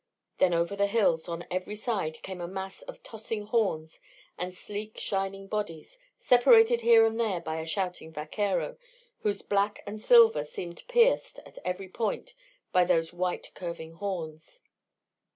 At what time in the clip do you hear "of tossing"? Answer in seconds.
2.81-3.43